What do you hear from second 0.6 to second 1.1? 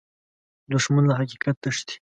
دښمن